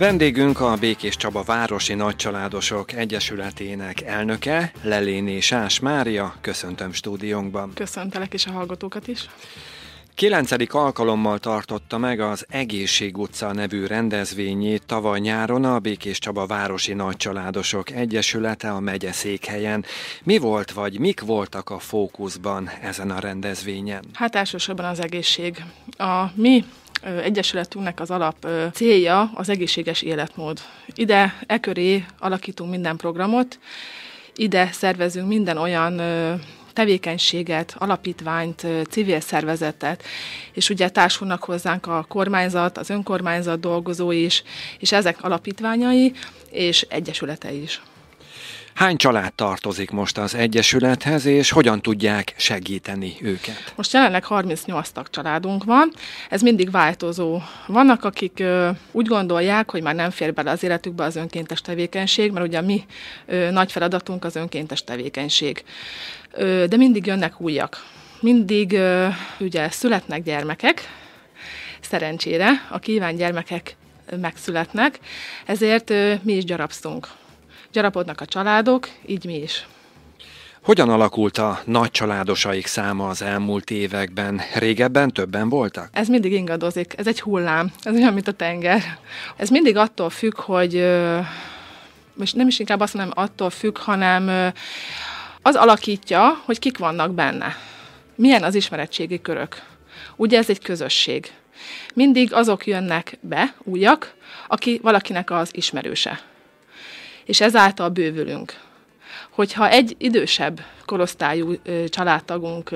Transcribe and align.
Vendégünk 0.00 0.60
a 0.60 0.76
Békés 0.80 1.16
Csaba 1.16 1.42
Városi 1.42 1.94
Nagycsaládosok 1.94 2.92
Egyesületének 2.92 4.00
elnöke, 4.00 4.72
Leléné 4.82 5.40
Sás 5.40 5.80
Mária. 5.80 6.34
Köszöntöm 6.40 6.92
stúdiónkban. 6.92 7.72
Köszöntelek 7.74 8.34
is 8.34 8.46
a 8.46 8.50
hallgatókat 8.50 9.08
is. 9.08 9.26
Kilencedik 10.14 10.74
alkalommal 10.74 11.38
tartotta 11.38 11.98
meg 11.98 12.20
az 12.20 12.46
Egészség 12.48 13.18
utca 13.18 13.52
nevű 13.52 13.86
rendezvényét 13.86 14.86
tavaly 14.86 15.20
nyáron 15.20 15.64
a 15.64 15.78
Békés 15.78 16.18
Csaba 16.18 16.46
Városi 16.46 16.92
Nagycsaládosok 16.92 17.90
Egyesülete 17.90 18.70
a 18.70 18.80
megye 18.80 19.12
székhelyen. 19.12 19.84
Mi 20.22 20.38
volt, 20.38 20.70
vagy 20.70 20.98
mik 20.98 21.20
voltak 21.20 21.70
a 21.70 21.78
fókuszban 21.78 22.70
ezen 22.82 23.10
a 23.10 23.18
rendezvényen? 23.18 24.04
Hát 24.12 24.34
elsősorban 24.34 24.84
az 24.84 25.00
egészség. 25.00 25.64
A 25.96 26.24
mi 26.34 26.64
Egyesületünknek 27.22 28.00
az 28.00 28.10
alap 28.10 28.46
célja 28.72 29.30
az 29.34 29.48
egészséges 29.48 30.02
életmód. 30.02 30.60
Ide 30.94 31.34
e 31.46 31.58
köré 31.58 32.04
alakítunk 32.18 32.70
minden 32.70 32.96
programot, 32.96 33.58
ide 34.34 34.68
szervezünk 34.72 35.28
minden 35.28 35.56
olyan 35.56 36.00
tevékenységet, 36.72 37.74
alapítványt, 37.78 38.66
civil 38.90 39.20
szervezetet, 39.20 40.02
és 40.52 40.70
ugye 40.70 40.88
társulnak 40.88 41.44
hozzánk 41.44 41.86
a 41.86 42.04
kormányzat, 42.08 42.78
az 42.78 42.90
önkormányzat 42.90 43.60
dolgozói 43.60 44.24
is, 44.24 44.42
és 44.78 44.92
ezek 44.92 45.22
alapítványai 45.22 46.12
és 46.50 46.86
egyesületei 46.88 47.62
is. 47.62 47.80
Hány 48.74 48.96
család 48.96 49.32
tartozik 49.32 49.90
most 49.90 50.18
az 50.18 50.34
Egyesülethez, 50.34 51.24
és 51.24 51.50
hogyan 51.50 51.82
tudják 51.82 52.34
segíteni 52.36 53.16
őket? 53.20 53.72
Most 53.76 53.92
jelenleg 53.92 54.24
38 54.24 54.90
tag 54.90 55.10
családunk 55.10 55.64
van, 55.64 55.92
ez 56.28 56.42
mindig 56.42 56.70
változó. 56.70 57.40
Vannak, 57.66 58.04
akik 58.04 58.38
ö, 58.40 58.70
úgy 58.92 59.06
gondolják, 59.06 59.70
hogy 59.70 59.82
már 59.82 59.94
nem 59.94 60.10
fér 60.10 60.34
bele 60.34 60.50
az 60.50 60.62
életükbe 60.62 61.04
az 61.04 61.16
önkéntes 61.16 61.60
tevékenység, 61.60 62.32
mert 62.32 62.46
ugye 62.46 62.60
mi 62.60 62.84
ö, 63.26 63.50
nagy 63.50 63.72
feladatunk 63.72 64.24
az 64.24 64.36
önkéntes 64.36 64.84
tevékenység. 64.84 65.64
Ö, 66.32 66.64
de 66.68 66.76
mindig 66.76 67.06
jönnek 67.06 67.40
újak. 67.40 67.86
Mindig 68.20 68.72
ö, 68.72 69.08
ugye 69.38 69.70
születnek 69.70 70.22
gyermekek, 70.22 70.88
szerencsére 71.80 72.66
a 72.70 72.78
kíván 72.78 73.16
gyermekek 73.16 73.76
megszületnek, 74.20 74.98
ezért 75.46 75.90
ö, 75.90 76.14
mi 76.22 76.32
is 76.32 76.44
gyarapszunk 76.44 77.08
gyarapodnak 77.72 78.20
a 78.20 78.24
családok, 78.26 78.88
így 79.06 79.24
mi 79.24 79.36
is. 79.36 79.66
Hogyan 80.62 80.88
alakult 80.88 81.38
a 81.38 81.60
nagy 81.64 81.90
családosaik 81.90 82.66
száma 82.66 83.08
az 83.08 83.22
elmúlt 83.22 83.70
években? 83.70 84.40
Régebben 84.54 85.10
többen 85.10 85.48
voltak? 85.48 85.88
Ez 85.92 86.08
mindig 86.08 86.32
ingadozik, 86.32 86.94
ez 86.96 87.06
egy 87.06 87.20
hullám, 87.20 87.72
ez 87.82 87.94
olyan, 87.94 88.12
mint 88.12 88.28
a 88.28 88.32
tenger. 88.32 88.82
Ez 89.36 89.48
mindig 89.48 89.76
attól 89.76 90.10
függ, 90.10 90.40
hogy 90.40 90.86
most 92.14 92.36
nem 92.36 92.46
is 92.46 92.58
inkább 92.58 92.80
azt 92.80 92.94
mondom, 92.94 93.12
attól 93.16 93.50
függ, 93.50 93.78
hanem 93.78 94.52
az 95.42 95.54
alakítja, 95.54 96.42
hogy 96.44 96.58
kik 96.58 96.78
vannak 96.78 97.14
benne. 97.14 97.56
Milyen 98.14 98.42
az 98.42 98.54
ismeretségi 98.54 99.20
körök. 99.20 99.62
Ugye 100.16 100.38
ez 100.38 100.50
egy 100.50 100.62
közösség. 100.62 101.32
Mindig 101.94 102.32
azok 102.32 102.66
jönnek 102.66 103.18
be, 103.20 103.54
újak, 103.62 104.14
aki 104.48 104.80
valakinek 104.82 105.30
az 105.30 105.50
ismerőse 105.52 106.20
és 107.30 107.40
ezáltal 107.40 107.88
bővülünk. 107.88 108.54
Hogyha 109.30 109.68
egy 109.68 109.94
idősebb 109.98 110.60
korosztályú 110.84 111.52
családtagunk 111.88 112.70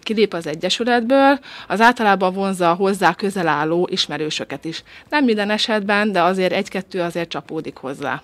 kilép 0.00 0.34
az 0.34 0.46
Egyesületből, 0.46 1.38
az 1.68 1.80
általában 1.80 2.32
vonzza 2.32 2.74
hozzá 2.74 3.14
közel 3.14 3.48
álló 3.48 3.88
ismerősöket 3.90 4.64
is. 4.64 4.82
Nem 5.08 5.24
minden 5.24 5.50
esetben, 5.50 6.12
de 6.12 6.22
azért 6.22 6.52
egy-kettő 6.52 7.00
azért 7.00 7.28
csapódik 7.28 7.76
hozzá. 7.76 8.22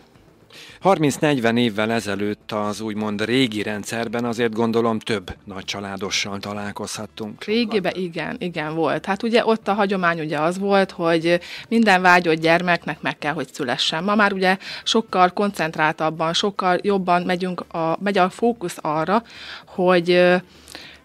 30-40 0.82 1.58
évvel 1.58 1.92
ezelőtt 1.92 2.52
az 2.52 2.80
úgymond 2.80 3.24
régi 3.24 3.62
rendszerben 3.62 4.24
azért 4.24 4.54
gondolom 4.54 4.98
több 4.98 5.34
nagy 5.44 5.64
családossal 5.64 6.38
találkozhattunk. 6.38 7.44
Régiben 7.44 7.94
igen, 7.94 8.36
igen 8.38 8.74
volt. 8.74 9.06
Hát 9.06 9.22
ugye 9.22 9.44
ott 9.44 9.68
a 9.68 9.74
hagyomány 9.74 10.20
ugye 10.20 10.38
az 10.38 10.58
volt, 10.58 10.90
hogy 10.90 11.40
minden 11.68 12.02
vágyott 12.02 12.40
gyermeknek 12.40 13.00
meg 13.00 13.18
kell, 13.18 13.32
hogy 13.32 13.48
szülessen. 13.52 14.04
Ma 14.04 14.14
már 14.14 14.32
ugye 14.32 14.56
sokkal 14.84 15.30
koncentráltabban, 15.30 16.32
sokkal 16.32 16.78
jobban 16.82 17.22
megyünk 17.22 17.60
a, 17.74 17.96
megy 18.00 18.18
a 18.18 18.30
fókusz 18.30 18.78
arra, 18.80 19.22
hogy 19.66 20.24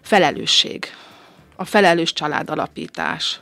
felelősség, 0.02 0.86
a 1.56 1.64
felelős 1.64 2.12
családalapítás 2.12 3.40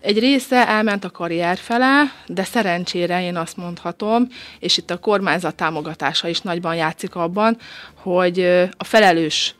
egy 0.00 0.18
része 0.18 0.68
elment 0.68 1.04
a 1.04 1.10
karrier 1.10 1.56
fele, 1.56 2.12
de 2.26 2.44
szerencsére 2.44 3.22
én 3.22 3.36
azt 3.36 3.56
mondhatom, 3.56 4.28
és 4.58 4.76
itt 4.76 4.90
a 4.90 4.98
kormányzat 4.98 5.54
támogatása 5.54 6.28
is 6.28 6.40
nagyban 6.40 6.74
játszik 6.74 7.14
abban, 7.14 7.56
hogy 7.94 8.40
a 8.76 8.84
felelős 8.84 9.54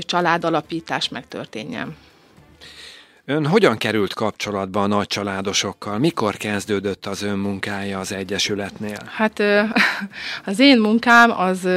családalapítás 0.00 1.08
megtörténjen. 1.08 1.96
Ön 3.24 3.46
hogyan 3.46 3.76
került 3.76 4.14
kapcsolatba 4.14 4.82
a 4.82 4.86
nagy 4.86 5.06
családosokkal? 5.06 5.98
Mikor 5.98 6.36
kezdődött 6.36 7.06
az 7.06 7.22
ön 7.22 7.38
munkája 7.38 7.98
az 7.98 8.12
Egyesületnél? 8.12 9.02
Hát 9.06 9.42
az 10.50 10.58
én 10.58 10.78
munkám 10.80 11.30
az 11.30 11.68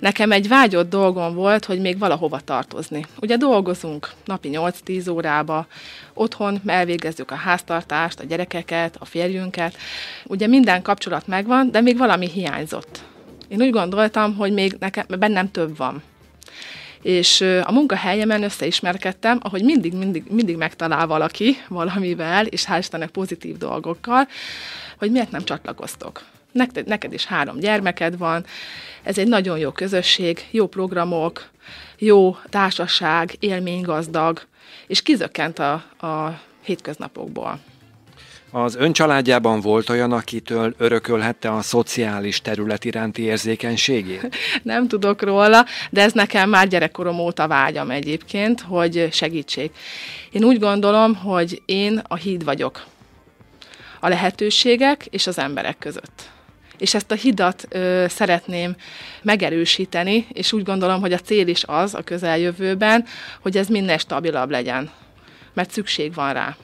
Nekem 0.00 0.32
egy 0.32 0.48
vágyott 0.48 0.90
dolgom 0.90 1.34
volt, 1.34 1.64
hogy 1.64 1.80
még 1.80 1.98
valahova 1.98 2.40
tartozni. 2.40 3.06
Ugye 3.20 3.36
dolgozunk 3.36 4.10
napi 4.24 4.50
8-10 4.52 5.12
órába, 5.12 5.66
otthon 6.14 6.60
elvégezzük 6.66 7.30
a 7.30 7.34
háztartást, 7.34 8.20
a 8.20 8.24
gyerekeket, 8.24 8.96
a 8.98 9.04
férjünket. 9.04 9.76
Ugye 10.24 10.46
minden 10.46 10.82
kapcsolat 10.82 11.26
megvan, 11.26 11.70
de 11.70 11.80
még 11.80 11.96
valami 11.96 12.28
hiányzott. 12.28 13.00
Én 13.48 13.62
úgy 13.62 13.70
gondoltam, 13.70 14.36
hogy 14.36 14.52
még 14.52 14.76
nekem, 14.78 15.06
bennem 15.18 15.50
több 15.50 15.76
van. 15.76 16.02
És 17.02 17.40
a 17.40 17.72
munkahelyemen 17.72 18.42
összeismerkedtem, 18.42 19.38
ahogy 19.42 19.64
mindig, 19.64 19.92
mindig, 19.92 20.24
mindig 20.30 20.56
megtalál 20.56 21.06
valaki 21.06 21.56
valamivel, 21.68 22.46
és 22.46 22.66
hál' 22.66 22.78
Istennek 22.78 23.10
pozitív 23.10 23.56
dolgokkal, 23.56 24.28
hogy 24.98 25.10
miért 25.10 25.30
nem 25.30 25.44
csatlakoztok 25.44 26.22
neked, 26.52 26.86
neked 26.86 27.12
is 27.12 27.24
három 27.24 27.58
gyermeked 27.58 28.18
van, 28.18 28.44
ez 29.02 29.18
egy 29.18 29.28
nagyon 29.28 29.58
jó 29.58 29.70
közösség, 29.70 30.46
jó 30.50 30.66
programok, 30.66 31.50
jó 31.98 32.36
társaság, 32.48 33.36
élménygazdag, 33.38 34.42
és 34.86 35.02
kizökkent 35.02 35.58
a, 35.58 35.72
a 36.06 36.40
hétköznapokból. 36.62 37.60
Az 38.52 38.74
ön 38.76 38.92
családjában 38.92 39.60
volt 39.60 39.88
olyan, 39.88 40.12
akitől 40.12 40.74
örökölhette 40.78 41.52
a 41.52 41.62
szociális 41.62 42.40
terület 42.40 42.84
iránti 42.84 43.22
érzékenységét? 43.22 44.36
Nem 44.62 44.88
tudok 44.88 45.22
róla, 45.22 45.64
de 45.90 46.02
ez 46.02 46.12
nekem 46.12 46.48
már 46.48 46.68
gyerekkorom 46.68 47.18
óta 47.18 47.48
vágyam 47.48 47.90
egyébként, 47.90 48.60
hogy 48.60 49.08
segítség. 49.12 49.70
Én 50.30 50.44
úgy 50.44 50.58
gondolom, 50.58 51.14
hogy 51.14 51.62
én 51.64 52.02
a 52.08 52.14
híd 52.14 52.44
vagyok 52.44 52.84
a 54.00 54.08
lehetőségek 54.08 55.06
és 55.06 55.26
az 55.26 55.38
emberek 55.38 55.78
között 55.78 56.30
és 56.80 56.94
ezt 56.94 57.10
a 57.10 57.14
hidat 57.14 57.66
ö, 57.68 58.04
szeretném 58.08 58.76
megerősíteni, 59.22 60.26
és 60.32 60.52
úgy 60.52 60.62
gondolom, 60.62 61.00
hogy 61.00 61.12
a 61.12 61.18
cél 61.18 61.48
is 61.48 61.64
az 61.66 61.94
a 61.94 62.02
közeljövőben, 62.02 63.04
hogy 63.40 63.56
ez 63.56 63.68
minél 63.68 63.98
stabilabb 63.98 64.50
legyen, 64.50 64.90
mert 65.54 65.70
szükség 65.70 66.14
van 66.14 66.32
rá. 66.32 66.56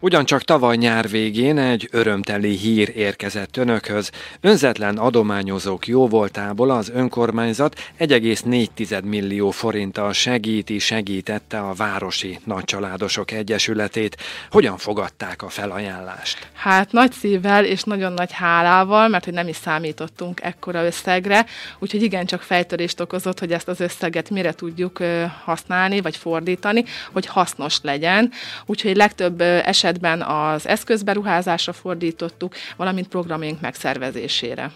Ugyancsak 0.00 0.42
tavaly 0.42 0.76
nyár 0.76 1.08
végén 1.08 1.58
egy 1.58 1.88
örömteli 1.92 2.56
hír 2.56 2.92
érkezett 2.96 3.56
önökhöz. 3.56 4.10
Önzetlen 4.40 4.98
adományozók 4.98 5.86
jóvoltából 5.86 6.70
az 6.70 6.90
önkormányzat 6.94 7.78
1,4 7.98 9.04
millió 9.04 9.50
forinttal 9.50 10.12
segíti, 10.12 10.78
segítette 10.78 11.58
a 11.58 11.72
Városi 11.72 12.38
Nagycsaládosok 12.44 13.30
Egyesületét. 13.30 14.16
Hogyan 14.50 14.76
fogadták 14.76 15.42
a 15.42 15.48
felajánlást? 15.48 16.48
Hát 16.52 16.92
nagy 16.92 17.12
szívvel 17.12 17.64
és 17.64 17.82
nagyon 17.82 18.12
nagy 18.12 18.32
hálával, 18.32 19.08
mert 19.08 19.24
hogy 19.24 19.34
nem 19.34 19.48
is 19.48 19.56
számítottunk 19.56 20.40
ekkora 20.42 20.84
összegre, 20.84 21.46
úgyhogy 21.78 22.02
igencsak 22.02 22.42
fejtörést 22.42 23.00
okozott, 23.00 23.38
hogy 23.38 23.52
ezt 23.52 23.68
az 23.68 23.80
összeget 23.80 24.30
mire 24.30 24.52
tudjuk 24.52 24.98
használni, 25.44 26.00
vagy 26.00 26.16
fordítani, 26.16 26.84
hogy 27.12 27.26
hasznos 27.26 27.78
legyen. 27.82 28.32
Úgyhogy 28.66 28.96
legtöbb 28.96 29.40
esetben 29.40 29.84
esetben 29.86 30.22
az 30.22 30.66
eszközberuházásra 30.66 31.72
fordítottuk, 31.72 32.54
valamint 32.76 33.08
programjaink 33.08 33.60
megszervezésére. 33.60 34.70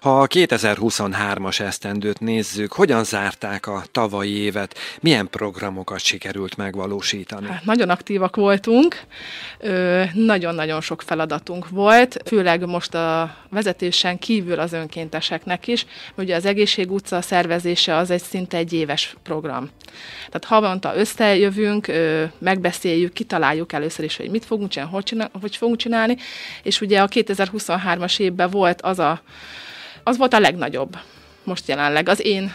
Ha 0.00 0.20
a 0.20 0.26
2023-as 0.26 1.60
esztendőt 1.60 2.20
nézzük, 2.20 2.72
hogyan 2.72 3.04
zárták 3.04 3.66
a 3.66 3.82
tavalyi 3.92 4.36
évet, 4.36 4.78
milyen 5.00 5.28
programokat 5.30 5.98
sikerült 5.98 6.56
megvalósítani? 6.56 7.46
Hát, 7.46 7.64
nagyon 7.64 7.90
aktívak 7.90 8.36
voltunk, 8.36 9.00
nagyon-nagyon 10.12 10.80
sok 10.80 11.02
feladatunk 11.02 11.68
volt, 11.68 12.16
főleg 12.24 12.66
most 12.66 12.94
a 12.94 13.36
vezetésen 13.50 14.18
kívül 14.18 14.60
az 14.60 14.72
önkénteseknek 14.72 15.66
is, 15.66 15.86
ugye 16.16 16.36
az 16.36 16.44
Egészség 16.44 16.92
utca 16.92 17.20
szervezése 17.20 17.96
az 17.96 18.10
egy 18.10 18.22
szinte 18.22 18.56
egy 18.56 18.72
éves 18.72 19.16
program. 19.22 19.70
Tehát 20.16 20.44
havonta 20.44 20.96
összejövünk, 20.96 21.92
megbeszéljük, 22.38 23.12
kitaláljuk 23.12 23.72
először 23.72 24.04
is, 24.04 24.16
hogy 24.16 24.30
mit 24.30 24.44
fogunk 24.44 24.70
csinálni, 24.70 24.92
hogy, 24.92 25.30
hogy 25.40 25.56
fogunk 25.56 25.78
csinálni, 25.78 26.16
és 26.62 26.80
ugye 26.80 27.00
a 27.00 27.08
2023-as 27.08 28.20
évben 28.20 28.50
volt 28.50 28.82
az 28.82 28.98
a 28.98 29.22
az 30.08 30.16
volt 30.16 30.34
a 30.34 30.38
legnagyobb 30.38 30.96
most 31.48 31.68
jelenleg 31.68 32.08
az 32.08 32.24
én 32.24 32.52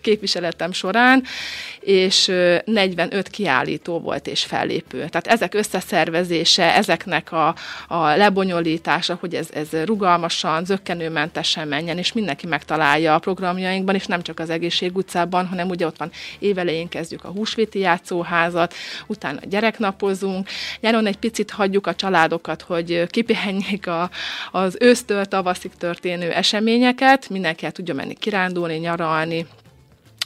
képviseletem 0.00 0.72
során, 0.72 1.24
és 1.80 2.28
ö, 2.28 2.56
45 2.64 3.28
kiállító 3.28 4.00
volt 4.00 4.26
és 4.26 4.44
fellépő. 4.44 4.96
Tehát 4.96 5.26
ezek 5.26 5.54
összeszervezése, 5.54 6.74
ezeknek 6.74 7.32
a, 7.32 7.54
a 7.88 8.16
lebonyolítása, 8.16 9.16
hogy 9.20 9.34
ez, 9.34 9.48
ez 9.52 9.68
rugalmasan, 9.84 10.64
zöggenőmentesen 10.64 11.68
menjen, 11.68 11.98
és 11.98 12.12
mindenki 12.12 12.46
megtalálja 12.46 13.14
a 13.14 13.18
programjainkban, 13.18 13.94
és 13.94 14.06
nem 14.06 14.22
csak 14.22 14.40
az 14.40 14.50
egészség 14.50 14.96
utcában, 14.96 15.46
hanem 15.46 15.68
ugye 15.68 15.86
ott 15.86 15.98
van 15.98 16.10
évelején 16.38 16.88
kezdjük 16.88 17.24
a 17.24 17.28
húsvéti 17.28 17.78
játszóházat, 17.78 18.74
utána 19.06 19.40
gyereknapozunk, 19.48 20.48
nyáron 20.80 21.06
egy 21.06 21.18
picit 21.18 21.50
hagyjuk 21.50 21.86
a 21.86 21.94
családokat, 21.94 22.62
hogy 22.62 23.06
kipihenjék 23.06 23.86
a, 23.86 24.10
az 24.50 24.76
ősztől 24.80 25.24
tavaszig 25.24 25.70
történő 25.78 26.30
eseményeket, 26.30 27.28
mindenki 27.28 27.64
el 27.64 27.72
tudja 27.72 27.94
menni 27.94 28.14
kirándulni, 28.28 28.76
nyaralni, 28.76 29.46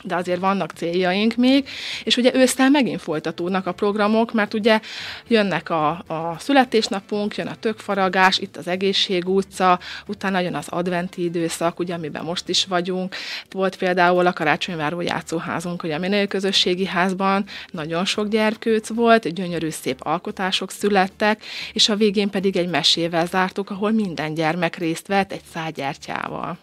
de 0.02 0.14
azért 0.14 0.40
vannak 0.40 0.70
céljaink 0.70 1.37
még, 1.37 1.69
és 2.04 2.16
ugye 2.16 2.34
ősztel 2.34 2.70
megint 2.70 3.00
folytatódnak 3.00 3.66
a 3.66 3.72
programok, 3.72 4.32
mert 4.32 4.54
ugye 4.54 4.81
jönnek 5.28 5.70
a, 5.70 5.88
a 5.90 6.37
születésnapunk, 6.38 7.37
jön 7.37 7.46
a 7.46 7.54
tökfaragás, 7.54 8.38
itt 8.38 8.56
az 8.56 8.66
egészség 8.66 9.28
utca, 9.28 9.78
utána 10.06 10.38
jön 10.38 10.54
az 10.54 10.69
adventi 10.69 11.25
időszak, 11.25 11.78
ugye, 11.78 11.94
amiben 11.94 12.25
most 12.25 12.49
is 12.49 12.64
vagyunk. 12.64 13.14
Volt 13.50 13.76
például 13.76 14.26
a 14.26 14.32
Karácsonyváró 14.32 15.00
játszóházunk, 15.00 15.82
ugye 15.82 15.94
a 15.94 15.98
minél 15.98 16.26
közösségi 16.26 16.87
házban 16.87 17.44
nagyon 17.70 18.05
sok 18.05 18.28
gyerkőc 18.28 18.88
volt, 18.88 19.34
gyönyörű 19.34 19.70
szép 19.70 20.00
alkotások 20.00 20.70
születtek, 20.70 21.44
és 21.72 21.88
a 21.88 21.96
végén 21.96 22.31
pedig 22.31 22.56
egy 22.56 22.69
mesével 22.69 23.26
zártuk, 23.26 23.70
ahol 23.70 23.90
minden 23.90 24.34
gyermek 24.34 24.76
részt 24.76 25.06
vett 25.06 25.32
egy 25.32 25.43
szágyertyával. 25.52 26.58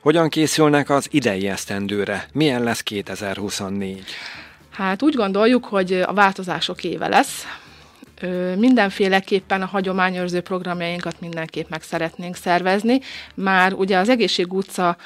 Hogyan 0.00 0.28
készülnek 0.28 0.90
az 0.90 1.08
idei 1.10 1.48
esztendőre? 1.48 2.28
Milyen 2.32 2.62
lesz 2.62 2.80
2024? 2.82 4.04
Hát 4.70 5.02
úgy 5.02 5.14
gondoljuk, 5.14 5.64
hogy 5.64 5.92
a 5.92 6.12
változások 6.12 6.84
éve 6.84 7.08
lesz. 7.08 7.44
Mindenféleképpen 8.56 9.62
a 9.62 9.66
hagyományőrző 9.66 10.40
programjainkat 10.40 11.20
mindenképp 11.20 11.68
meg 11.68 11.82
szeretnénk 11.82 12.36
szervezni. 12.36 13.00
Már 13.34 13.72
ugye 13.72 13.98
az 13.98 14.08
Egészség 14.08 14.52
utca 14.52 14.96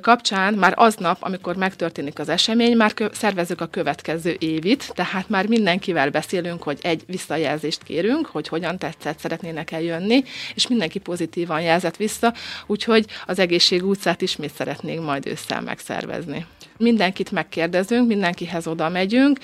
kapcsán 0.00 0.54
már 0.54 0.72
aznap, 0.76 1.16
amikor 1.20 1.56
megtörténik 1.56 2.18
az 2.18 2.28
esemény, 2.28 2.76
már 2.76 2.92
szervezzük 3.12 3.60
a 3.60 3.66
következő 3.66 4.36
évit, 4.38 4.90
tehát 4.94 5.28
már 5.28 5.46
mindenkivel 5.46 6.10
beszélünk, 6.10 6.62
hogy 6.62 6.78
egy 6.82 7.02
visszajelzést 7.06 7.82
kérünk, 7.82 8.26
hogy 8.26 8.48
hogyan 8.48 8.78
tetszett, 8.78 9.18
szeretnének 9.18 9.72
eljönni, 9.72 10.24
és 10.54 10.68
mindenki 10.68 10.98
pozitívan 10.98 11.60
jelzett 11.60 11.96
vissza, 11.96 12.34
úgyhogy 12.66 13.04
az 13.26 13.38
egészség 13.38 13.84
utcát 13.84 14.22
ismét 14.22 14.54
szeretnénk 14.54 15.04
majd 15.04 15.26
ősszel 15.26 15.60
megszervezni. 15.60 16.46
Mindenkit 16.78 17.30
megkérdezünk, 17.30 18.06
mindenkihez 18.06 18.66
oda 18.66 18.88
megyünk, 18.88 19.38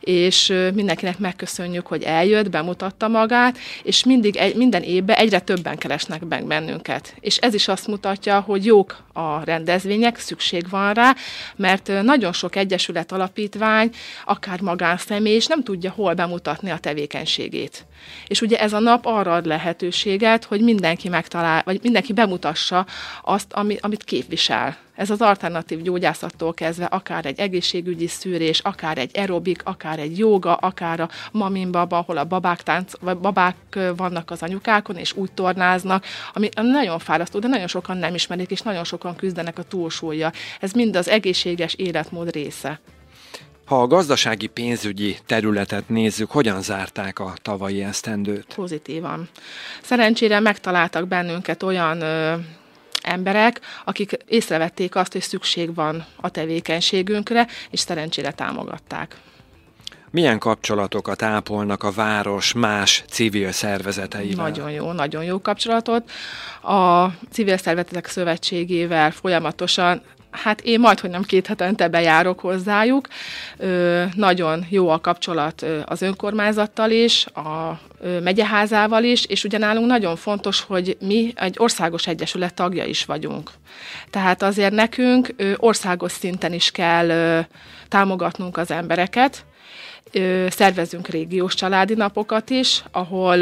és 0.00 0.54
mindenkinek 0.74 1.18
megköszönjük, 1.18 1.86
hogy 1.86 2.02
eljött, 2.02 2.47
bemutatta 2.48 3.08
magát, 3.08 3.58
és 3.82 4.04
mindig 4.04 4.36
egy, 4.36 4.54
minden 4.54 4.82
évben 4.82 5.16
egyre 5.16 5.40
többen 5.40 5.76
keresnek 5.76 6.24
meg 6.24 6.44
bennünket. 6.44 7.14
És 7.20 7.36
ez 7.36 7.54
is 7.54 7.68
azt 7.68 7.86
mutatja, 7.86 8.40
hogy 8.40 8.64
jók 8.64 8.96
a 9.12 9.44
rendezvények, 9.44 10.18
szükség 10.18 10.68
van 10.70 10.94
rá, 10.94 11.14
mert 11.56 12.02
nagyon 12.02 12.32
sok 12.32 12.56
egyesület 12.56 13.12
alapítvány, 13.12 13.90
akár 14.24 14.60
magánszemély, 14.60 15.34
és 15.34 15.46
nem 15.46 15.62
tudja 15.62 15.90
hol 15.90 16.14
bemutatni 16.14 16.70
a 16.70 16.78
tevékenységét. 16.78 17.84
És 18.26 18.40
ugye 18.40 18.58
ez 18.58 18.72
a 18.72 18.78
nap 18.78 19.06
arra 19.06 19.34
ad 19.34 19.46
lehetőséget, 19.46 20.44
hogy 20.44 20.60
mindenki 20.60 21.08
megtalál, 21.08 21.62
vagy 21.64 21.80
mindenki 21.82 22.12
bemutassa 22.12 22.86
azt, 23.22 23.52
amit 23.80 24.04
képvisel 24.04 24.76
ez 24.98 25.10
az 25.10 25.20
alternatív 25.20 25.82
gyógyászattól 25.82 26.54
kezdve 26.54 26.84
akár 26.84 27.26
egy 27.26 27.38
egészségügyi 27.38 28.06
szűrés, 28.06 28.58
akár 28.58 28.98
egy 28.98 29.10
aerobik, 29.14 29.60
akár 29.64 29.98
egy 29.98 30.18
joga, 30.18 30.54
akár 30.54 31.00
a 31.00 31.08
baba, 31.70 31.98
ahol 31.98 32.16
a 32.16 32.24
babák, 32.24 32.62
tánc, 32.62 32.92
vagy 33.00 33.18
babák 33.18 33.56
vannak 33.96 34.30
az 34.30 34.42
anyukákon, 34.42 34.96
és 34.96 35.12
úgy 35.12 35.32
tornáznak, 35.32 36.04
ami 36.32 36.48
nagyon 36.54 36.98
fárasztó, 36.98 37.38
de 37.38 37.48
nagyon 37.48 37.66
sokan 37.66 37.96
nem 37.96 38.14
ismerik, 38.14 38.50
és 38.50 38.60
nagyon 38.60 38.84
sokan 38.84 39.16
küzdenek 39.16 39.58
a 39.58 39.62
túlsúlya. 39.62 40.32
Ez 40.60 40.72
mind 40.72 40.96
az 40.96 41.08
egészséges 41.08 41.74
életmód 41.74 42.32
része. 42.32 42.80
Ha 43.64 43.80
a 43.82 43.86
gazdasági 43.86 44.46
pénzügyi 44.46 45.16
területet 45.26 45.88
nézzük, 45.88 46.30
hogyan 46.30 46.62
zárták 46.62 47.18
a 47.18 47.32
tavalyi 47.42 47.82
esztendőt? 47.82 48.54
Pozitívan. 48.54 49.28
Szerencsére 49.82 50.40
megtaláltak 50.40 51.08
bennünket 51.08 51.62
olyan 51.62 52.00
ö, 52.00 52.34
emberek, 53.02 53.60
akik 53.84 54.16
észrevették 54.26 54.94
azt, 54.94 55.12
hogy 55.12 55.22
szükség 55.22 55.74
van 55.74 56.06
a 56.16 56.28
tevékenységünkre, 56.28 57.46
és 57.70 57.80
szerencsére 57.80 58.32
támogatták. 58.32 59.16
Milyen 60.10 60.38
kapcsolatokat 60.38 61.22
ápolnak 61.22 61.82
a 61.82 61.90
város 61.90 62.52
más 62.52 63.04
civil 63.10 63.52
szervezeteivel? 63.52 64.44
Nagyon 64.44 64.70
jó, 64.70 64.92
nagyon 64.92 65.24
jó 65.24 65.40
kapcsolatot. 65.40 66.10
A 66.62 67.06
Civil 67.30 67.56
Szervezetek 67.56 68.06
Szövetségével 68.06 69.10
folyamatosan 69.10 70.02
Hát 70.30 70.60
én 70.60 70.80
majd, 70.80 71.00
hogy 71.00 71.10
nem 71.10 71.22
két 71.22 71.46
hetente 71.46 71.88
bejárok 71.88 72.40
hozzájuk. 72.40 73.08
Ö, 73.56 74.04
nagyon 74.14 74.66
jó 74.68 74.88
a 74.88 75.00
kapcsolat 75.00 75.66
az 75.84 76.02
önkormányzattal 76.02 76.90
is, 76.90 77.26
a 77.26 77.80
megyeházával 78.22 79.04
is, 79.04 79.24
és 79.24 79.44
ugyanálunk 79.44 79.86
nagyon 79.86 80.16
fontos, 80.16 80.60
hogy 80.60 80.96
mi 81.00 81.32
egy 81.36 81.54
országos 81.58 82.06
egyesület 82.06 82.54
tagja 82.54 82.84
is 82.84 83.04
vagyunk. 83.04 83.50
Tehát 84.10 84.42
azért 84.42 84.72
nekünk 84.72 85.34
országos 85.56 86.12
szinten 86.12 86.52
is 86.52 86.70
kell 86.70 87.44
támogatnunk 87.88 88.56
az 88.56 88.70
embereket, 88.70 89.44
szervezünk 90.48 91.08
régiós 91.08 91.54
családi 91.54 91.94
napokat 91.94 92.50
is, 92.50 92.84
ahol 92.90 93.38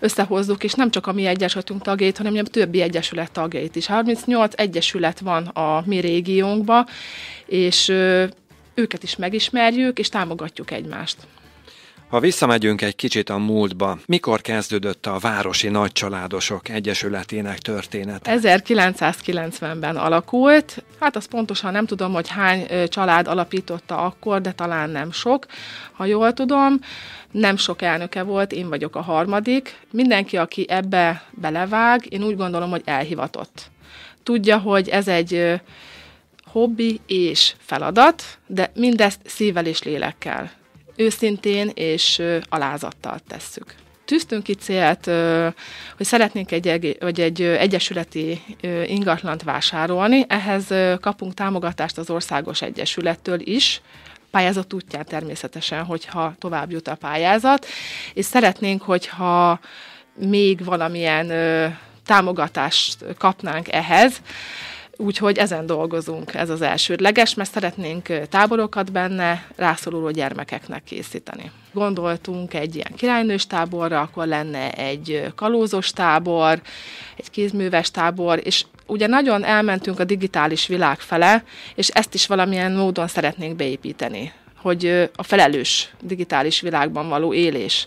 összehozzuk, 0.00 0.64
és 0.64 0.72
nem 0.72 0.90
csak 0.90 1.06
a 1.06 1.12
mi 1.12 1.26
egyesületünk 1.26 1.82
tagjait, 1.82 2.16
hanem 2.16 2.34
a 2.36 2.42
többi 2.42 2.80
egyesület 2.80 3.32
tagjait 3.32 3.76
is. 3.76 3.86
38 3.86 4.54
egyesület 4.56 5.20
van 5.20 5.46
a 5.46 5.82
mi 5.86 5.98
régiónkban, 5.98 6.86
és 7.46 7.88
őket 8.74 9.02
is 9.02 9.16
megismerjük, 9.16 9.98
és 9.98 10.08
támogatjuk 10.08 10.70
egymást. 10.70 11.16
Ha 12.08 12.20
visszamegyünk 12.20 12.82
egy 12.82 12.96
kicsit 12.96 13.30
a 13.30 13.38
múltba, 13.38 13.98
mikor 14.06 14.40
kezdődött 14.40 15.06
a 15.06 15.18
Városi 15.18 15.68
Nagycsaládosok 15.68 16.68
Egyesületének 16.68 17.58
története? 17.58 18.38
1990-ben 18.42 19.96
alakult. 19.96 20.84
Hát 21.00 21.16
azt 21.16 21.28
pontosan 21.28 21.72
nem 21.72 21.86
tudom, 21.86 22.12
hogy 22.12 22.28
hány 22.28 22.66
család 22.88 23.26
alapította 23.26 23.98
akkor, 23.98 24.40
de 24.40 24.52
talán 24.52 24.90
nem 24.90 25.12
sok. 25.12 25.46
Ha 25.92 26.04
jól 26.04 26.32
tudom, 26.32 26.80
nem 27.30 27.56
sok 27.56 27.82
elnöke 27.82 28.22
volt, 28.22 28.52
én 28.52 28.68
vagyok 28.68 28.96
a 28.96 29.00
harmadik. 29.00 29.80
Mindenki, 29.90 30.36
aki 30.36 30.66
ebbe 30.68 31.22
belevág, 31.30 32.12
én 32.12 32.22
úgy 32.22 32.36
gondolom, 32.36 32.70
hogy 32.70 32.82
elhivatott. 32.84 33.70
Tudja, 34.22 34.58
hogy 34.58 34.88
ez 34.88 35.08
egy 35.08 35.60
hobbi 36.46 37.00
és 37.06 37.54
feladat, 37.58 38.22
de 38.46 38.70
mindezt 38.74 39.20
szívvel 39.24 39.66
és 39.66 39.82
lélekkel 39.82 40.57
őszintén 40.98 41.70
és 41.74 42.22
alázattal 42.48 43.18
tesszük. 43.28 43.74
Tűztünk 44.04 44.42
ki 44.42 44.54
célt, 44.54 45.04
hogy 45.96 46.06
szeretnénk 46.06 46.52
egy, 46.52 46.96
vagy 47.00 47.20
egy 47.20 47.42
egyesületi 47.42 48.42
ingatlant 48.84 49.42
vásárolni, 49.42 50.24
ehhez 50.28 50.64
kapunk 51.00 51.34
támogatást 51.34 51.98
az 51.98 52.10
Országos 52.10 52.62
Egyesülettől 52.62 53.40
is, 53.40 53.80
pályázat 54.30 54.72
útján 54.72 55.04
természetesen, 55.04 55.84
hogyha 55.84 56.34
tovább 56.38 56.70
jut 56.70 56.88
a 56.88 56.94
pályázat, 56.94 57.66
és 58.14 58.24
szeretnénk, 58.24 58.82
hogyha 58.82 59.60
még 60.14 60.64
valamilyen 60.64 61.26
támogatást 62.04 63.04
kapnánk 63.18 63.72
ehhez, 63.72 64.20
Úgyhogy 65.00 65.38
ezen 65.38 65.66
dolgozunk, 65.66 66.34
ez 66.34 66.50
az 66.50 66.62
elsődleges, 66.62 67.34
mert 67.34 67.50
szeretnénk 67.50 68.08
táborokat 68.28 68.92
benne 68.92 69.46
rászoruló 69.56 70.10
gyermekeknek 70.10 70.84
készíteni. 70.84 71.50
Gondoltunk 71.72 72.54
egy 72.54 72.74
ilyen 72.74 72.92
királynős 72.96 73.46
táborra, 73.46 74.00
akkor 74.00 74.26
lenne 74.26 74.70
egy 74.72 75.32
kalózos 75.34 75.90
tábor, 75.90 76.60
egy 77.16 77.30
kézműves 77.30 77.90
tábor, 77.90 78.40
és 78.44 78.64
ugye 78.86 79.06
nagyon 79.06 79.44
elmentünk 79.44 80.00
a 80.00 80.04
digitális 80.04 80.66
világ 80.66 80.98
fele, 80.98 81.44
és 81.74 81.88
ezt 81.88 82.14
is 82.14 82.26
valamilyen 82.26 82.72
módon 82.72 83.08
szeretnénk 83.08 83.56
beépíteni, 83.56 84.32
hogy 84.56 85.10
a 85.14 85.22
felelős 85.22 85.92
digitális 86.00 86.60
világban 86.60 87.08
való 87.08 87.34
élés 87.34 87.86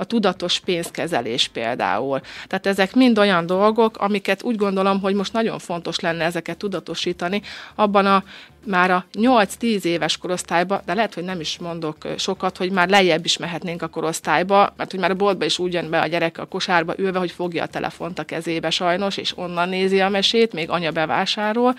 a 0.00 0.04
tudatos 0.04 0.60
pénzkezelés 0.60 1.48
például. 1.48 2.20
Tehát 2.46 2.66
ezek 2.66 2.94
mind 2.94 3.18
olyan 3.18 3.46
dolgok, 3.46 3.96
amiket 3.96 4.42
úgy 4.42 4.56
gondolom, 4.56 5.00
hogy 5.00 5.14
most 5.14 5.32
nagyon 5.32 5.58
fontos 5.58 6.00
lenne 6.00 6.24
ezeket 6.24 6.56
tudatosítani 6.56 7.42
abban 7.74 8.06
a 8.06 8.24
már 8.66 8.90
a 8.90 9.04
8-10 9.12 9.82
éves 9.84 10.16
korosztályba, 10.16 10.82
de 10.86 10.94
lehet, 10.94 11.14
hogy 11.14 11.24
nem 11.24 11.40
is 11.40 11.58
mondok 11.58 11.96
sokat, 12.16 12.56
hogy 12.56 12.70
már 12.70 12.88
lejjebb 12.88 13.24
is 13.24 13.36
mehetnénk 13.36 13.82
a 13.82 13.88
korosztályba, 13.88 14.72
mert 14.76 14.90
hogy 14.90 15.00
már 15.00 15.10
a 15.10 15.14
boltba 15.14 15.44
is 15.44 15.58
úgy 15.58 15.72
jön 15.72 15.90
be 15.90 16.00
a 16.00 16.06
gyerek 16.06 16.38
a 16.38 16.44
kosárba 16.44 16.94
ülve, 16.96 17.18
hogy 17.18 17.30
fogja 17.30 17.62
a 17.62 17.66
telefont 17.66 18.18
a 18.18 18.24
kezébe 18.24 18.70
sajnos, 18.70 19.16
és 19.16 19.38
onnan 19.38 19.68
nézi 19.68 20.00
a 20.00 20.08
mesét, 20.08 20.52
még 20.52 20.70
anya 20.70 20.90
bevásárol. 20.90 21.74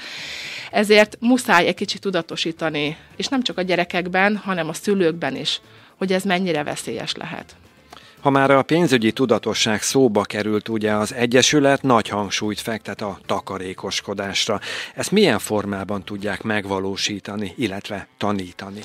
Ezért 0.71 1.17
muszáj 1.19 1.67
egy 1.67 1.75
kicsit 1.75 2.01
tudatosítani, 2.01 2.97
és 3.15 3.27
nem 3.27 3.41
csak 3.41 3.57
a 3.57 3.61
gyerekekben, 3.61 4.37
hanem 4.37 4.69
a 4.69 4.73
szülőkben 4.73 5.35
is, 5.35 5.61
hogy 5.97 6.13
ez 6.13 6.23
mennyire 6.23 6.63
veszélyes 6.63 7.13
lehet. 7.13 7.55
Ha 8.21 8.29
már 8.29 8.51
a 8.51 8.61
pénzügyi 8.61 9.11
tudatosság 9.11 9.81
szóba 9.81 10.21
került, 10.21 10.69
ugye 10.69 10.91
az 10.91 11.13
Egyesület 11.13 11.81
nagy 11.81 12.07
hangsúlyt 12.07 12.59
fektet 12.59 13.01
a 13.01 13.19
takarékoskodásra. 13.25 14.59
Ezt 14.95 15.11
milyen 15.11 15.39
formában 15.39 16.03
tudják 16.03 16.41
megvalósítani, 16.41 17.53
illetve 17.57 18.07
tanítani? 18.17 18.81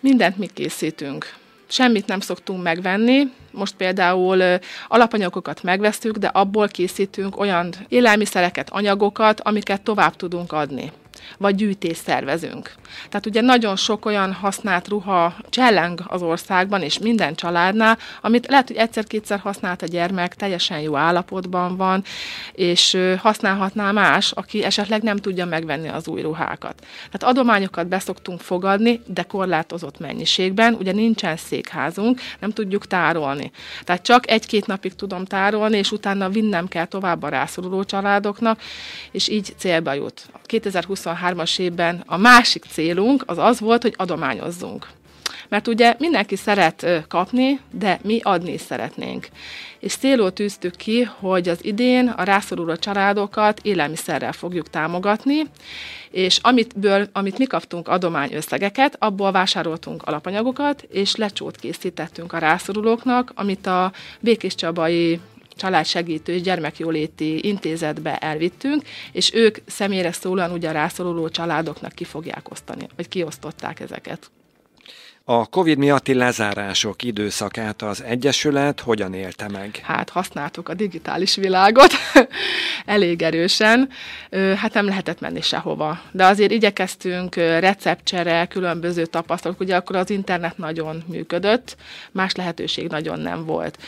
Mindent 0.00 0.36
mi 0.36 0.46
készítünk. 0.46 1.34
Semmit 1.66 2.06
nem 2.06 2.20
szoktunk 2.20 2.62
megvenni. 2.62 3.22
Most 3.50 3.74
például 3.74 4.42
alapanyagokat 4.88 5.62
megvesztük, 5.62 6.16
de 6.16 6.26
abból 6.26 6.68
készítünk 6.68 7.40
olyan 7.40 7.74
élelmiszereket, 7.88 8.70
anyagokat, 8.70 9.40
amiket 9.40 9.82
tovább 9.82 10.16
tudunk 10.16 10.52
adni 10.52 10.92
vagy 11.38 11.54
gyűjtést 11.54 12.02
szervezünk. 12.02 12.74
Tehát 13.08 13.26
ugye 13.26 13.40
nagyon 13.40 13.76
sok 13.76 14.06
olyan 14.06 14.32
használt 14.32 14.88
ruha 14.88 15.34
cselleng 15.48 16.02
az 16.06 16.22
országban, 16.22 16.82
és 16.82 16.98
minden 16.98 17.34
családnál, 17.34 17.98
amit 18.20 18.46
lehet, 18.46 18.66
hogy 18.66 18.76
egyszer-kétszer 18.76 19.38
használt 19.38 19.82
a 19.82 19.86
gyermek, 19.86 20.34
teljesen 20.34 20.80
jó 20.80 20.96
állapotban 20.96 21.76
van, 21.76 22.04
és 22.52 22.98
használhatná 23.18 23.90
más, 23.90 24.32
aki 24.32 24.64
esetleg 24.64 25.02
nem 25.02 25.16
tudja 25.16 25.46
megvenni 25.46 25.88
az 25.88 26.08
új 26.08 26.20
ruhákat. 26.20 26.86
Tehát 27.10 27.22
adományokat 27.22 27.86
beszoktunk 27.86 28.40
fogadni, 28.40 29.00
de 29.06 29.22
korlátozott 29.22 29.98
mennyiségben, 29.98 30.74
ugye 30.74 30.92
nincsen 30.92 31.36
székházunk, 31.36 32.20
nem 32.38 32.50
tudjuk 32.50 32.86
tárolni. 32.86 33.50
Tehát 33.84 34.02
csak 34.02 34.30
egy-két 34.30 34.66
napig 34.66 34.94
tudom 34.94 35.24
tárolni, 35.24 35.76
és 35.78 35.92
utána 35.92 36.28
vinnem 36.28 36.68
kell 36.68 36.86
tovább 36.86 37.22
a 37.22 37.28
rászoruló 37.28 37.84
családoknak, 37.84 38.60
és 39.10 39.28
így 39.28 39.54
célba 39.56 39.92
jut. 39.92 40.30
2023-as 41.16 41.58
évben 41.58 42.02
a 42.06 42.16
másik 42.16 42.64
célunk 42.64 43.22
az 43.26 43.38
az 43.38 43.60
volt, 43.60 43.82
hogy 43.82 43.94
adományozzunk. 43.96 44.86
Mert 45.48 45.68
ugye 45.68 45.94
mindenki 45.98 46.36
szeret 46.36 46.86
kapni, 47.08 47.60
de 47.70 47.98
mi 48.02 48.20
adni 48.22 48.58
szeretnénk. 48.58 49.28
És 49.78 49.94
célul 49.94 50.32
tűztük 50.32 50.76
ki, 50.76 51.02
hogy 51.02 51.48
az 51.48 51.64
idén 51.64 52.08
a 52.08 52.22
rászoruló 52.22 52.76
családokat 52.76 53.60
élelmiszerrel 53.62 54.32
fogjuk 54.32 54.70
támogatni, 54.70 55.42
és 56.10 56.38
amitből, 56.42 57.08
amit 57.12 57.38
mi 57.38 57.44
kaptunk 57.44 57.88
adományösszegeket, 57.88 58.96
abból 58.98 59.32
vásároltunk 59.32 60.02
alapanyagokat, 60.02 60.82
és 60.90 61.16
lecsót 61.16 61.56
készítettünk 61.56 62.32
a 62.32 62.38
rászorulóknak, 62.38 63.32
amit 63.34 63.66
a 63.66 63.92
Békés 64.20 64.54
Csabai 64.54 65.20
családsegítő 65.56 66.32
és 66.32 66.40
gyermekjóléti 66.42 67.46
intézetbe 67.46 68.16
elvittünk, 68.16 68.82
és 69.12 69.34
ők 69.34 69.58
személyre 69.66 70.12
szólóan 70.12 70.50
ugye 70.50 70.68
a 70.68 70.72
rászoruló 70.72 71.28
családoknak 71.28 71.92
ki 71.92 72.04
fogják 72.04 72.50
osztani, 72.50 72.86
vagy 72.96 73.08
kiosztották 73.08 73.80
ezeket. 73.80 74.30
A 75.24 75.46
Covid 75.46 75.78
miatti 75.78 76.14
lezárások 76.14 77.02
időszakát 77.02 77.82
az 77.82 78.02
Egyesület 78.02 78.80
hogyan 78.80 79.14
élte 79.14 79.48
meg? 79.48 79.80
Hát 79.82 80.10
használtuk 80.10 80.68
a 80.68 80.74
digitális 80.74 81.34
világot 81.34 81.92
elég 82.84 83.22
erősen. 83.22 83.88
Hát 84.56 84.72
nem 84.72 84.84
lehetett 84.84 85.20
menni 85.20 85.40
sehova. 85.40 86.00
De 86.12 86.24
azért 86.24 86.50
igyekeztünk 86.50 87.34
receptcsere, 87.34 88.46
különböző 88.46 89.06
tapasztalatok. 89.06 89.62
Ugye 89.62 89.76
akkor 89.76 89.96
az 89.96 90.10
internet 90.10 90.58
nagyon 90.58 91.02
működött, 91.06 91.76
más 92.12 92.34
lehetőség 92.34 92.88
nagyon 92.88 93.20
nem 93.20 93.44
volt. 93.44 93.78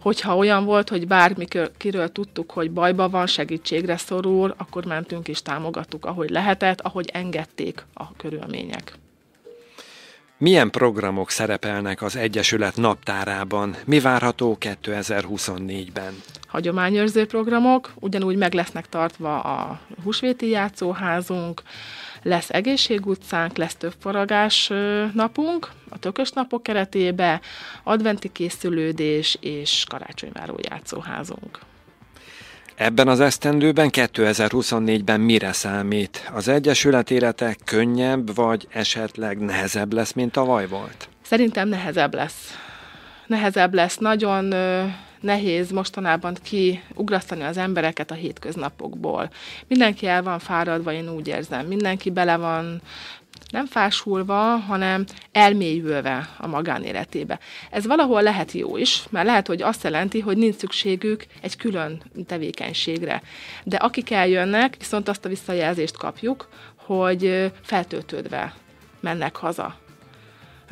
Hogyha 0.00 0.36
olyan 0.36 0.64
volt, 0.64 0.88
hogy 0.88 1.06
bármikiről 1.06 2.12
tudtuk, 2.12 2.50
hogy 2.50 2.70
bajba 2.70 3.08
van, 3.08 3.26
segítségre 3.26 3.96
szorul, 3.96 4.54
akkor 4.56 4.84
mentünk 4.84 5.28
és 5.28 5.42
támogattuk, 5.42 6.06
ahogy 6.06 6.30
lehetett, 6.30 6.80
ahogy 6.80 7.10
engedték 7.12 7.84
a 7.94 8.16
körülmények. 8.16 9.00
Milyen 10.42 10.70
programok 10.70 11.30
szerepelnek 11.30 12.02
az 12.02 12.16
Egyesület 12.16 12.76
naptárában? 12.76 13.76
Mi 13.84 14.00
várható 14.00 14.56
2024-ben? 14.60 16.22
Hagyományőrző 16.46 17.26
programok, 17.26 17.92
ugyanúgy 18.00 18.36
meg 18.36 18.54
lesznek 18.54 18.88
tartva 18.88 19.40
a 19.40 19.80
húsvéti 20.02 20.48
játszóházunk, 20.48 21.62
lesz 22.22 22.50
egészségutcánk, 22.50 23.56
lesz 23.56 23.74
több 23.74 23.94
foragás 24.00 24.70
napunk, 25.14 25.70
a 25.88 25.98
tökös 25.98 26.30
napok 26.30 26.62
keretébe, 26.62 27.40
adventi 27.82 28.32
készülődés 28.32 29.36
és 29.40 29.84
karácsonyváró 29.88 30.58
játszóházunk. 30.62 31.58
Ebben 32.74 33.08
az 33.08 33.20
esztendőben 33.20 33.88
2024-ben 33.92 35.20
mire 35.20 35.52
számít? 35.52 36.30
Az 36.34 36.48
Egyesület 36.48 37.10
élete 37.10 37.56
könnyebb, 37.64 38.34
vagy 38.34 38.66
esetleg 38.70 39.38
nehezebb 39.38 39.92
lesz, 39.92 40.12
mint 40.12 40.32
tavaly 40.32 40.68
volt? 40.68 41.08
Szerintem 41.22 41.68
nehezebb 41.68 42.14
lesz. 42.14 42.58
Nehezebb 43.26 43.74
lesz. 43.74 43.96
Nagyon 43.96 44.54
nehéz 45.20 45.70
mostanában 45.70 46.36
kiugrasztani 46.42 47.42
az 47.42 47.56
embereket 47.56 48.10
a 48.10 48.14
hétköznapokból. 48.14 49.30
Mindenki 49.68 50.06
el 50.06 50.22
van 50.22 50.38
fáradva, 50.38 50.92
én 50.92 51.08
úgy 51.08 51.28
érzem. 51.28 51.66
Mindenki 51.66 52.10
bele 52.10 52.36
van 52.36 52.80
nem 53.52 53.66
fásulva, 53.66 54.56
hanem 54.56 55.04
elmélyülve 55.32 56.28
a 56.38 56.46
magánéletébe. 56.46 57.38
Ez 57.70 57.86
valahol 57.86 58.22
lehet 58.22 58.52
jó 58.52 58.76
is, 58.76 59.02
mert 59.10 59.26
lehet, 59.26 59.46
hogy 59.46 59.62
azt 59.62 59.82
jelenti, 59.82 60.20
hogy 60.20 60.36
nincs 60.36 60.54
szükségük 60.54 61.24
egy 61.40 61.56
külön 61.56 62.02
tevékenységre. 62.26 63.22
De 63.64 63.76
akik 63.76 64.10
eljönnek, 64.10 64.76
viszont 64.78 65.08
azt 65.08 65.24
a 65.24 65.28
visszajelzést 65.28 65.96
kapjuk, 65.96 66.48
hogy 66.76 67.52
feltöltődve 67.62 68.54
mennek 69.00 69.36
haza 69.36 69.81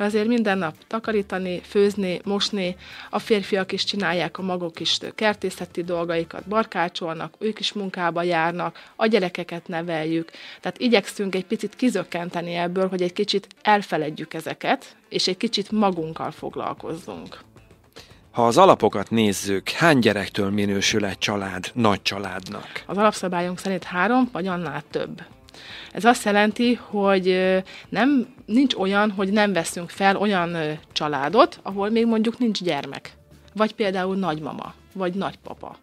azért 0.01 0.27
minden 0.27 0.57
nap 0.57 0.75
takarítani, 0.87 1.61
főzni, 1.63 2.21
mosni, 2.23 2.75
a 3.09 3.19
férfiak 3.19 3.71
is 3.71 3.83
csinálják 3.83 4.37
a 4.37 4.41
maguk 4.41 4.79
is 4.79 4.97
kertészeti 5.15 5.83
dolgaikat, 5.83 6.47
barkácsolnak, 6.47 7.33
ők 7.39 7.59
is 7.59 7.73
munkába 7.73 8.23
járnak, 8.23 8.79
a 8.95 9.05
gyerekeket 9.05 9.67
neveljük. 9.67 10.31
Tehát 10.59 10.79
igyekszünk 10.79 11.35
egy 11.35 11.45
picit 11.45 11.75
kizökkenteni 11.75 12.53
ebből, 12.53 12.87
hogy 12.87 13.01
egy 13.01 13.13
kicsit 13.13 13.47
elfeledjük 13.61 14.33
ezeket, 14.33 14.95
és 15.09 15.27
egy 15.27 15.37
kicsit 15.37 15.71
magunkkal 15.71 16.31
foglalkozzunk. 16.31 17.39
Ha 18.31 18.47
az 18.47 18.57
alapokat 18.57 19.09
nézzük, 19.09 19.69
hány 19.69 19.99
gyerektől 19.99 20.49
minősül 20.49 21.05
egy 21.05 21.17
család 21.17 21.71
nagy 21.73 22.01
családnak? 22.01 22.83
Az 22.85 22.97
alapszabályunk 22.97 23.59
szerint 23.59 23.83
három, 23.83 24.29
vagy 24.31 24.47
annál 24.47 24.83
több. 24.91 25.21
Ez 25.91 26.05
azt 26.05 26.25
jelenti, 26.25 26.73
hogy 26.73 27.57
nem, 27.89 28.27
nincs 28.45 28.75
olyan, 28.75 29.11
hogy 29.11 29.31
nem 29.31 29.53
veszünk 29.53 29.89
fel 29.89 30.15
olyan 30.15 30.79
családot, 30.91 31.59
ahol 31.61 31.89
még 31.89 32.05
mondjuk 32.05 32.37
nincs 32.37 32.63
gyermek. 32.63 33.13
Vagy 33.53 33.73
például 33.73 34.15
nagymama, 34.15 34.73
vagy 34.93 35.13
nagypapa. 35.13 35.77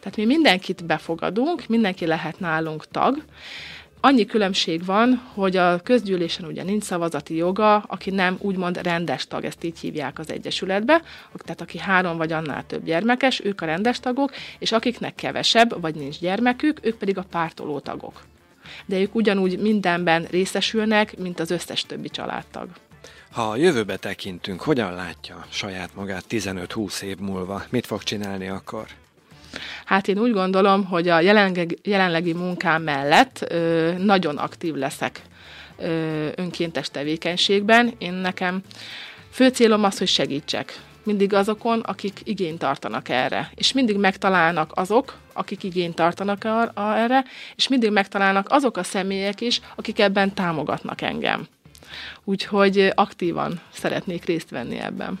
Tehát 0.00 0.16
mi 0.16 0.24
mindenkit 0.24 0.84
befogadunk, 0.84 1.66
mindenki 1.66 2.06
lehet 2.06 2.40
nálunk 2.40 2.88
tag, 2.88 3.22
Annyi 4.00 4.24
különbség 4.24 4.84
van, 4.84 5.22
hogy 5.34 5.56
a 5.56 5.80
közgyűlésen 5.80 6.44
ugye 6.44 6.62
nincs 6.62 6.82
szavazati 6.82 7.36
joga, 7.36 7.76
aki 7.76 8.10
nem 8.10 8.36
úgymond 8.40 8.82
rendes 8.82 9.26
tag, 9.26 9.44
ezt 9.44 9.64
így 9.64 9.78
hívják 9.78 10.18
az 10.18 10.30
Egyesületbe, 10.30 11.02
tehát 11.36 11.60
aki 11.60 11.78
három 11.78 12.16
vagy 12.16 12.32
annál 12.32 12.66
több 12.66 12.84
gyermekes, 12.84 13.44
ők 13.44 13.60
a 13.60 13.66
rendes 13.66 14.00
tagok, 14.00 14.30
és 14.58 14.72
akiknek 14.72 15.14
kevesebb, 15.14 15.80
vagy 15.80 15.94
nincs 15.94 16.18
gyermekük, 16.18 16.78
ők 16.82 16.96
pedig 16.96 17.18
a 17.18 17.24
pártoló 17.30 17.78
tagok 17.78 18.22
de 18.86 18.98
ők 18.98 19.14
ugyanúgy 19.14 19.58
mindenben 19.58 20.26
részesülnek, 20.30 21.18
mint 21.18 21.40
az 21.40 21.50
összes 21.50 21.82
többi 21.82 22.08
családtag. 22.08 22.68
Ha 23.30 23.42
a 23.42 23.56
jövőbe 23.56 23.96
tekintünk, 23.96 24.60
hogyan 24.60 24.94
látja 24.94 25.46
saját 25.48 25.94
magát 25.94 26.24
15-20 26.30 27.00
év 27.00 27.18
múlva? 27.18 27.62
Mit 27.70 27.86
fog 27.86 28.02
csinálni 28.02 28.48
akkor? 28.48 28.86
Hát 29.84 30.08
én 30.08 30.18
úgy 30.18 30.32
gondolom, 30.32 30.84
hogy 30.84 31.08
a 31.08 31.20
jelenlegi, 31.20 31.78
jelenlegi 31.82 32.32
munkám 32.32 32.82
mellett 32.82 33.44
ö, 33.48 33.92
nagyon 33.98 34.36
aktív 34.36 34.74
leszek 34.74 35.22
ö, 35.78 36.28
önkéntes 36.34 36.90
tevékenységben. 36.90 37.94
Én 37.98 38.12
nekem 38.12 38.62
fő 39.30 39.48
célom 39.48 39.84
az, 39.84 39.98
hogy 39.98 40.08
segítsek 40.08 40.80
mindig 41.08 41.34
azokon, 41.34 41.80
akik 41.80 42.20
igényt 42.24 42.58
tartanak 42.58 43.08
erre. 43.08 43.50
És 43.54 43.72
mindig 43.72 43.96
megtalálnak 43.96 44.70
azok, 44.74 45.16
akik 45.32 45.62
igényt 45.62 45.94
tartanak 45.94 46.44
erre, 46.74 47.24
és 47.56 47.68
mindig 47.68 47.90
megtalálnak 47.90 48.46
azok 48.50 48.76
a 48.76 48.82
személyek 48.82 49.40
is, 49.40 49.60
akik 49.76 49.98
ebben 49.98 50.34
támogatnak 50.34 51.00
engem. 51.00 51.46
Úgyhogy 52.24 52.92
aktívan 52.94 53.60
szeretnék 53.72 54.24
részt 54.24 54.50
venni 54.50 54.78
ebben. 54.78 55.20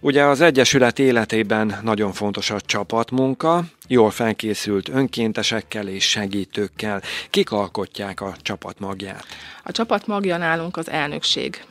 Ugye 0.00 0.24
az 0.24 0.40
Egyesület 0.40 0.98
életében 0.98 1.78
nagyon 1.82 2.12
fontos 2.12 2.50
a 2.50 2.60
csapatmunka, 2.60 3.64
jól 3.88 4.10
felkészült 4.10 4.88
önkéntesekkel 4.88 5.88
és 5.88 6.08
segítőkkel. 6.10 7.02
Kik 7.30 7.50
alkotják 7.50 8.20
a 8.20 8.34
csapat 8.42 8.78
magját? 8.78 9.26
A 9.62 9.72
csapat 9.72 10.06
magja 10.06 10.36
nálunk 10.36 10.76
az 10.76 10.90
elnökség. 10.90 11.64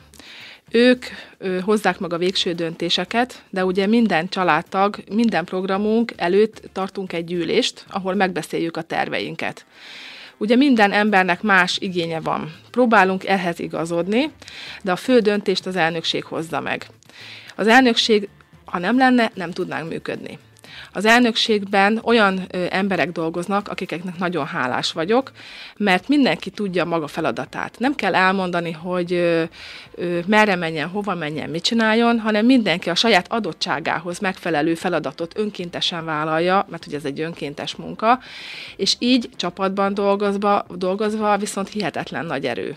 Ők 0.70 1.04
ö, 1.38 1.60
hozzák 1.60 1.98
meg 1.98 2.12
a 2.12 2.18
végső 2.18 2.52
döntéseket, 2.52 3.42
de 3.50 3.64
ugye 3.64 3.86
minden 3.86 4.28
családtag, 4.28 4.96
minden 5.10 5.44
programunk 5.44 6.12
előtt 6.16 6.62
tartunk 6.72 7.12
egy 7.12 7.24
gyűlést, 7.24 7.84
ahol 7.90 8.14
megbeszéljük 8.14 8.76
a 8.76 8.82
terveinket. 8.82 9.66
Ugye 10.36 10.56
minden 10.56 10.92
embernek 10.92 11.42
más 11.42 11.78
igénye 11.78 12.20
van. 12.20 12.54
Próbálunk 12.70 13.24
ehhez 13.26 13.58
igazodni, 13.58 14.30
de 14.82 14.92
a 14.92 14.96
fő 14.96 15.18
döntést 15.20 15.66
az 15.66 15.76
elnökség 15.76 16.24
hozza 16.24 16.60
meg. 16.60 16.86
Az 17.56 17.66
elnökség, 17.66 18.28
ha 18.64 18.78
nem 18.78 18.98
lenne, 18.98 19.30
nem 19.34 19.50
tudnánk 19.50 19.88
működni. 19.88 20.38
Az 20.92 21.04
elnökségben 21.04 22.00
olyan 22.02 22.46
emberek 22.70 23.12
dolgoznak, 23.12 23.68
akiknek 23.68 24.18
nagyon 24.18 24.46
hálás 24.46 24.92
vagyok, 24.92 25.32
mert 25.76 26.08
mindenki 26.08 26.50
tudja 26.50 26.84
maga 26.84 27.06
feladatát. 27.06 27.78
Nem 27.78 27.94
kell 27.94 28.14
elmondani, 28.14 28.72
hogy 28.72 29.40
merre 30.26 30.56
menjen, 30.56 30.88
hova 30.88 31.14
menjen, 31.14 31.50
mit 31.50 31.62
csináljon, 31.62 32.18
hanem 32.18 32.46
mindenki 32.46 32.90
a 32.90 32.94
saját 32.94 33.32
adottságához 33.32 34.18
megfelelő 34.18 34.74
feladatot 34.74 35.38
önkéntesen 35.38 36.04
vállalja, 36.04 36.66
mert 36.70 36.86
ugye 36.86 36.96
ez 36.96 37.04
egy 37.04 37.20
önkéntes 37.20 37.76
munka, 37.76 38.18
és 38.76 38.96
így 38.98 39.28
csapatban 39.36 39.94
dolgozva, 39.94 40.66
dolgozva 40.74 41.38
viszont 41.38 41.68
hihetetlen 41.68 42.26
nagy 42.26 42.46
erő. 42.46 42.76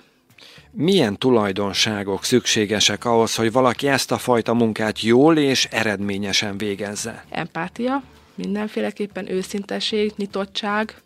Milyen 0.71 1.17
tulajdonságok 1.17 2.23
szükségesek 2.23 3.05
ahhoz, 3.05 3.35
hogy 3.35 3.51
valaki 3.51 3.87
ezt 3.87 4.11
a 4.11 4.17
fajta 4.17 4.53
munkát 4.53 5.01
jól 5.01 5.37
és 5.37 5.65
eredményesen 5.71 6.57
végezze? 6.57 7.25
Empátia, 7.29 8.03
mindenféleképpen 8.35 9.31
őszinteség, 9.31 10.13
nyitottság, 10.15 11.01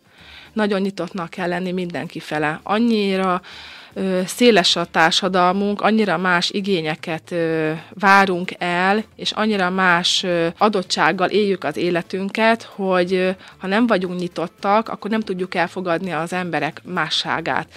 nagyon 0.52 0.80
nyitottnak 0.80 1.30
kell 1.30 1.48
lenni 1.48 1.72
mindenki 1.72 2.20
fele. 2.20 2.60
Annyira 2.62 3.42
széles 4.26 4.76
a 4.76 4.84
társadalmunk, 4.84 5.80
annyira 5.80 6.16
más 6.16 6.50
igényeket 6.50 7.34
várunk 7.94 8.50
el, 8.58 9.04
és 9.16 9.30
annyira 9.30 9.70
más 9.70 10.26
adottsággal 10.58 11.28
éljük 11.28 11.64
az 11.64 11.76
életünket, 11.76 12.62
hogy 12.62 13.36
ha 13.58 13.66
nem 13.66 13.86
vagyunk 13.86 14.18
nyitottak, 14.18 14.88
akkor 14.88 15.10
nem 15.10 15.20
tudjuk 15.20 15.54
elfogadni 15.54 16.12
az 16.12 16.32
emberek 16.32 16.80
másságát. 16.84 17.68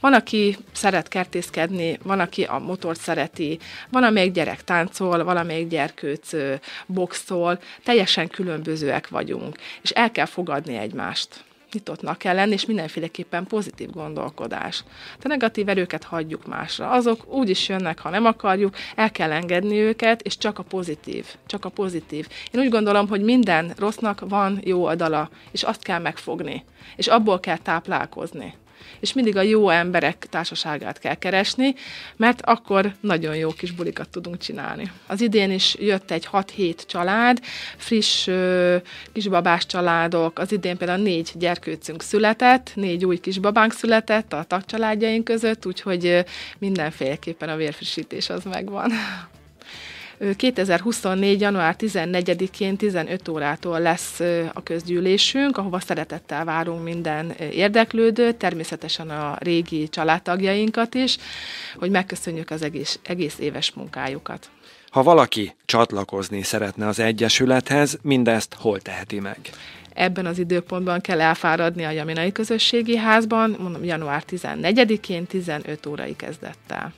Van, 0.00 0.12
aki 0.12 0.56
szeret 0.72 1.08
kertészkedni, 1.08 1.98
van, 2.02 2.20
aki 2.20 2.42
a 2.42 2.58
motort 2.58 3.00
szereti, 3.00 3.58
van, 3.90 4.02
amelyik 4.02 4.32
gyerek 4.32 4.64
táncol, 4.64 5.24
valamelyik 5.24 5.68
gyerkőc 5.68 6.30
boxol, 6.86 7.58
teljesen 7.84 8.28
különbözőek 8.28 9.08
vagyunk, 9.08 9.56
és 9.82 9.90
el 9.90 10.10
kell 10.10 10.26
fogadni 10.26 10.76
egymást 10.76 11.44
nyitottnak 11.74 12.18
kell 12.18 12.34
lenni, 12.34 12.52
és 12.52 12.66
mindenféleképpen 12.66 13.46
pozitív 13.46 13.90
gondolkodás. 13.90 14.84
A 15.22 15.28
negatív 15.28 15.68
erőket 15.68 16.04
hagyjuk 16.04 16.46
másra. 16.46 16.90
Azok 16.90 17.32
úgy 17.32 17.48
is 17.48 17.68
jönnek, 17.68 17.98
ha 17.98 18.10
nem 18.10 18.24
akarjuk, 18.24 18.76
el 18.96 19.10
kell 19.10 19.32
engedni 19.32 19.78
őket, 19.78 20.22
és 20.22 20.38
csak 20.38 20.58
a 20.58 20.62
pozitív. 20.62 21.26
Csak 21.46 21.64
a 21.64 21.68
pozitív. 21.68 22.28
Én 22.50 22.60
úgy 22.60 22.70
gondolom, 22.70 23.08
hogy 23.08 23.22
minden 23.22 23.72
rossznak 23.78 24.20
van 24.28 24.60
jó 24.64 24.84
oldala, 24.84 25.30
és 25.50 25.62
azt 25.62 25.82
kell 25.82 26.00
megfogni, 26.00 26.64
és 26.96 27.06
abból 27.06 27.40
kell 27.40 27.58
táplálkozni 27.58 28.54
és 29.00 29.12
mindig 29.12 29.36
a 29.36 29.42
jó 29.42 29.68
emberek 29.68 30.26
társaságát 30.30 30.98
kell 30.98 31.14
keresni, 31.14 31.74
mert 32.16 32.40
akkor 32.44 32.92
nagyon 33.00 33.36
jó 33.36 33.50
kis 33.50 33.70
bulikat 33.70 34.08
tudunk 34.08 34.38
csinálni. 34.38 34.90
Az 35.06 35.20
idén 35.20 35.50
is 35.50 35.76
jött 35.78 36.10
egy 36.10 36.28
6-7 36.32 36.76
család, 36.86 37.38
friss 37.76 38.28
kisbabás 39.12 39.66
családok, 39.66 40.38
az 40.38 40.52
idén 40.52 40.76
például 40.76 41.02
négy 41.02 41.30
gyerkőcünk 41.34 42.02
született, 42.02 42.72
négy 42.74 43.04
új 43.04 43.18
kisbabánk 43.18 43.72
született 43.72 44.32
a 44.32 44.42
tagcsaládjaink 44.42 45.24
között, 45.24 45.66
úgyhogy 45.66 46.24
mindenféleképpen 46.58 47.48
a 47.48 47.56
vérfrissítés 47.56 48.30
az 48.30 48.44
megvan. 48.44 48.90
2024. 50.36 51.40
január 51.40 51.76
14-én 51.78 52.76
15 52.76 53.28
órától 53.28 53.80
lesz 53.80 54.20
a 54.52 54.62
közgyűlésünk, 54.62 55.56
ahova 55.56 55.80
szeretettel 55.80 56.44
várunk 56.44 56.82
minden 56.82 57.30
érdeklődőt, 57.50 58.36
természetesen 58.36 59.10
a 59.10 59.36
régi 59.38 59.88
családtagjainkat 59.88 60.94
is, 60.94 61.16
hogy 61.78 61.90
megköszönjük 61.90 62.50
az 62.50 62.62
egész, 62.62 62.98
egész 63.02 63.38
éves 63.38 63.72
munkájukat. 63.72 64.50
Ha 64.90 65.02
valaki 65.02 65.54
csatlakozni 65.64 66.42
szeretne 66.42 66.86
az 66.86 66.98
Egyesülethez, 66.98 67.98
mindezt 68.02 68.54
hol 68.54 68.80
teheti 68.80 69.20
meg? 69.20 69.38
ebben 69.94 70.26
az 70.26 70.38
időpontban 70.38 71.00
kell 71.00 71.20
elfáradni 71.20 71.84
a 71.84 71.90
Jaminai 71.90 72.32
Közösségi 72.32 72.96
Házban, 72.96 73.56
mondom, 73.58 73.84
január 73.84 74.22
14-én 74.30 75.26
15 75.26 75.86
órai 75.86 76.16
kezdettel. 76.16 76.92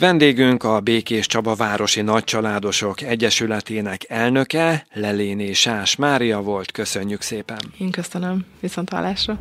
Vendégünk 0.00 0.64
a 0.64 0.80
Békés 0.80 1.26
Csaba 1.26 1.54
Városi 1.54 2.00
Nagycsaládosok 2.00 3.00
Egyesületének 3.00 4.04
elnöke, 4.08 4.86
Leléné 4.92 5.52
Sás 5.52 5.96
Mária 5.96 6.40
volt. 6.42 6.72
Köszönjük 6.72 7.20
szépen! 7.20 7.58
Én 7.78 7.90
köszönöm. 7.90 8.44
Viszont 8.60 8.88
hallásra! 8.88 9.38